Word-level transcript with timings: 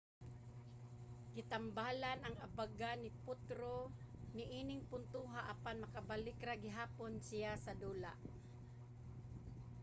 gitambalan 1.35 2.19
ang 2.23 2.35
abaga 2.47 2.89
ni 2.97 3.09
potro 3.23 3.79
niing 4.35 4.81
puntoha 4.91 5.39
apan 5.53 5.77
nakabalik 5.83 6.37
ra 6.47 6.55
gihapon 6.65 7.13
siya 7.27 7.51
sa 7.65 7.71
dula 7.83 8.13